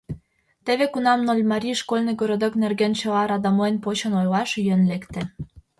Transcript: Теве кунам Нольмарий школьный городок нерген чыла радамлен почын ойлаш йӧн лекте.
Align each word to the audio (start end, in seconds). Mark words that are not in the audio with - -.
Теве 0.65 0.85
кунам 0.93 1.19
Нольмарий 1.27 1.77
школьный 1.81 2.17
городок 2.21 2.53
нерген 2.63 2.93
чыла 2.99 3.21
радамлен 3.29 3.75
почын 3.83 4.13
ойлаш 4.19 4.49
йӧн 4.65 4.81
лекте. 4.91 5.21